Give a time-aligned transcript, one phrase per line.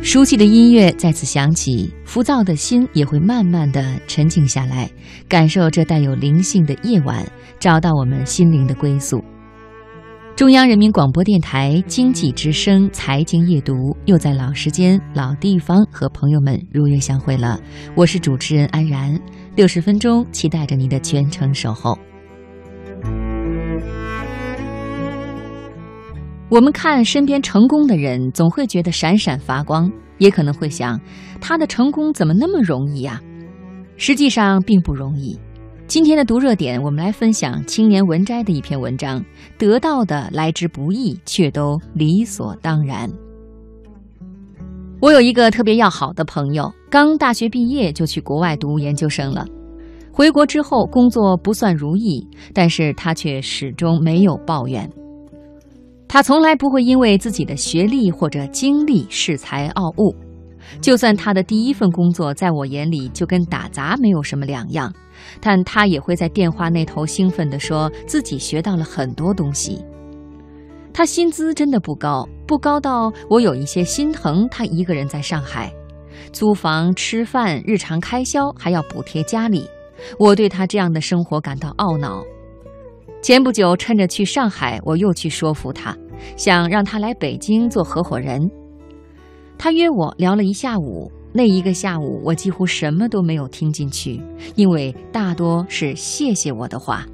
[0.00, 4.88] 熟悉的音乐再次响起，浮躁的心也会慢慢的沉静下来，
[5.28, 7.26] 感受这带有灵性的夜晚，
[7.58, 9.22] 找到我们心灵的归宿。
[10.36, 13.74] 中央人民广播电台经济之声财经夜读
[14.06, 17.60] 又在老时间、老地方和朋友们如约相会了。
[17.96, 19.20] 我是主持人安然，
[19.56, 21.98] 六十分钟，期待着您的全程守候。
[26.50, 30.98] 我们看身边成功的人，总会觉得闪闪发光，也可能会想，
[31.42, 33.20] 他的成功怎么那么容易呀？
[33.96, 35.38] 实际上并不容易。
[35.86, 39.22] 今天的读热点，我们来分享青年文摘的一篇文章：
[39.58, 43.10] 得到的来之不易，却都理所当然。
[45.00, 49.46] 我有一个特别要好的朋友，刚大学毕业就去国外读研究生了。
[50.10, 54.90] 回国之后，工作不算如意，但是他却始终没有抱怨。
[56.08, 60.16] 他从来不会因为自己的学历或者经历恃才傲物，
[60.80, 64.90] 就算他的第一份工作在我眼里就跟打杂没有什么两样，
[65.38, 69.84] 但他也会在电话那头兴奋地说自己学到了很多东西。
[70.94, 75.70] 他薪资真的不高，不高到我有一些心疼他一个人在上海，
[76.32, 79.68] 租房、吃饭、日常开销还要补贴家里，
[80.18, 82.24] 我对他这样的生活感到懊恼。
[83.20, 85.94] 前不久，趁着去上海，我又去说服他，
[86.36, 88.48] 想让他来北京做合伙人。
[89.58, 94.22] 他约我聊了一下午，那一个下午，我几乎什么都没有听进去，
[94.54, 97.04] 因为大多是谢谢我的话。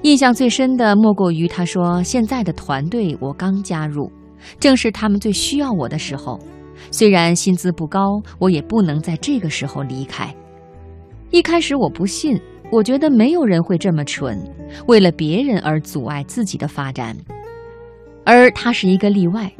[0.00, 4.10] 印象最深的莫过于他说：“现在的团队我刚加入，
[4.58, 6.40] 正是他们最需要我的时候。
[6.90, 10.34] 虽然薪资不高，我也不能在这个时候离开。”
[11.30, 12.40] 一开始我不信。
[12.72, 14.42] 我觉得没有人会这么蠢，
[14.86, 17.14] 为了别人而阻碍自己的发展，
[18.24, 19.52] 而他是一个例外。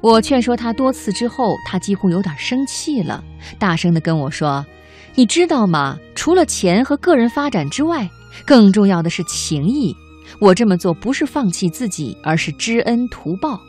[0.00, 3.20] 我劝说他多次之后，他几乎有点生气了，
[3.58, 4.64] 大声地跟我说
[5.16, 5.98] ：“你知道吗？
[6.14, 8.08] 除了钱和个人发展之外，
[8.46, 9.92] 更重要的是情谊。
[10.40, 13.60] 我这么做不是放弃自己，而是知恩图报。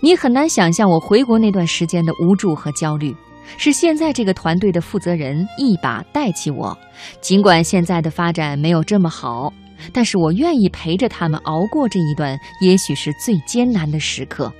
[0.00, 3.14] 你很难想象我回国那段时间的无助和焦虑。”
[3.56, 6.76] 是现在这个团队的负责人一把带起我，
[7.20, 9.52] 尽管现在的发展没有这么好，
[9.92, 14.52] 但是我愿意陪着他们熬过这一段也许是最艰难的时刻。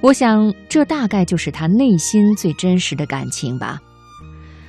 [0.00, 3.80] 我想，这大概就是他内心最真实的感情吧。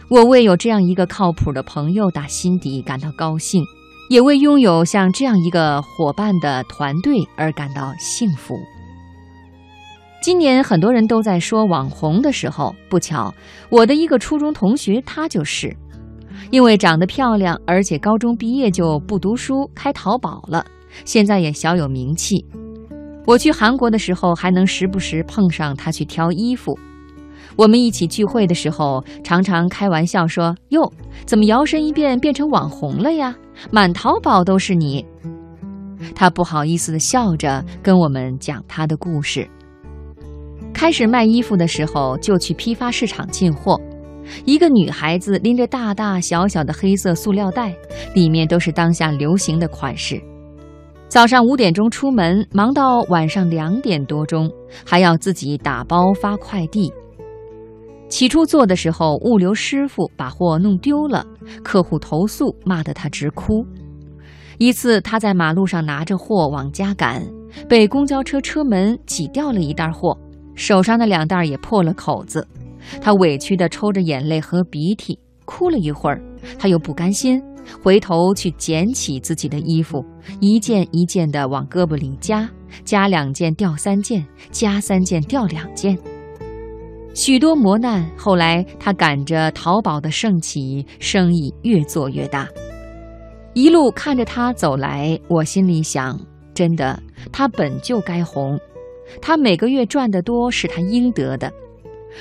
[0.09, 3.63] 我为有这样一个靠谱的朋友打心底感到高兴，
[4.09, 8.55] 也为拥有像这样一个伙伴的团队而感到幸福。
[10.23, 13.35] 今年很多人都在说网红的时候，不巧，
[13.69, 15.75] 我的一个初中同学他就是，
[16.49, 20.65] 因为长得漂亮，而且高中毕业就不读书，开淘宝了，
[21.03, 22.37] 现在也小有名气。
[23.25, 26.73] 我去韩国的时候，还能时不时碰上他去挑衣服。
[27.57, 30.89] 我们一起聚会的时候，常常开玩笑说：“哟，
[31.25, 33.35] 怎么摇身一变变成网红了呀？
[33.71, 35.05] 满淘宝都是你。”
[36.15, 39.45] 他不好意思地笑着跟我们讲他的故事。
[40.83, 43.79] 开始卖衣服的时候，就去批发市场进货。
[44.43, 47.73] 一个女孩子拎着大大小小的黑色塑料袋，
[48.13, 50.21] 里面都是当下流行的款式。
[51.07, 54.51] 早上五点钟出门，忙到晚上两点多钟，
[54.85, 56.91] 还要自己打包发快递。
[58.09, 61.25] 起初做的时候，物流师傅把货弄丢了，
[61.63, 63.65] 客户投诉，骂得他直哭。
[64.57, 67.25] 一次，他在马路上拿着货往家赶，
[67.69, 70.17] 被公交车车门挤掉了一袋货。
[70.55, 72.47] 手上的两袋也破了口子，
[73.01, 76.21] 他委屈地抽着眼泪和鼻涕，哭了一会儿，
[76.59, 77.41] 他又不甘心，
[77.81, 80.05] 回头去捡起自己的衣服，
[80.39, 82.49] 一件一件地往胳膊里夹，
[82.83, 85.97] 夹两件掉三件，夹三件掉两件。
[87.13, 92.47] 许多磨难，后来他赶着淘宝的盛起，生意越做越大。
[93.53, 96.19] 一路看着他走来，我心里想：
[96.55, 96.99] 真的，
[97.31, 98.59] 他本就该红。
[99.21, 101.51] 他每个月赚得多是他应得的，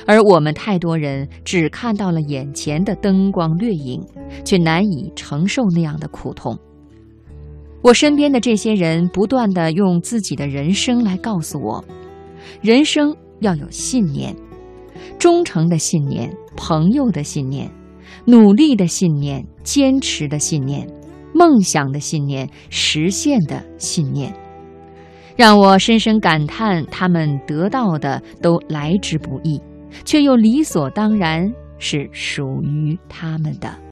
[0.06, 4.03] 而我们太多人只看到了眼前的灯光掠影，
[4.45, 6.59] 却难以承受那样的苦痛。
[7.83, 11.84] 我身边的这些人不断的用自己的人生来告诉我：
[12.60, 14.34] 人生要有信念，
[15.18, 17.68] 忠诚的信念，朋友的信念，
[18.24, 20.89] 努力的信念，坚持的信念，
[21.34, 24.33] 梦想的信念，实现的信念。
[25.36, 29.60] 让我深深感叹，他们得到的都来之不易，
[30.04, 33.74] 却又理所当然是属于他们的。